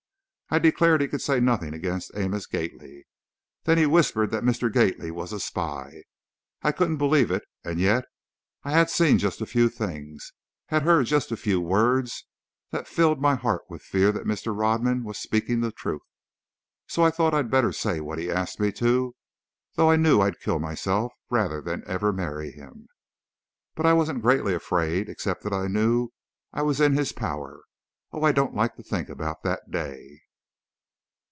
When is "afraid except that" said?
24.53-25.53